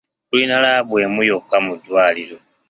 Tulina 0.29 0.55
laabu 0.63 0.95
emu 1.05 1.21
yokka 1.29 1.57
mu 1.65 1.73
ddwaliro. 1.79 2.37